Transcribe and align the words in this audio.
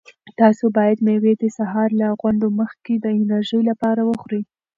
تاسو 0.39 0.65
باید 0.77 0.97
مېوې 1.05 1.33
د 1.37 1.43
سهار 1.57 1.89
له 2.01 2.07
غونډو 2.21 2.47
مخکې 2.59 2.93
د 2.99 3.05
انرژۍ 3.19 3.61
لپاره 3.69 4.01
وخورئ. 4.09 4.41